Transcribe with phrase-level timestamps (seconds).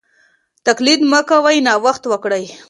[0.67, 2.43] تقليد مه کوئ نوښت وکړئ.